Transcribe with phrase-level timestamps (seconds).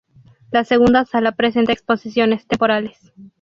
[0.49, 3.13] La segunda sala presenta exposiciones temporales.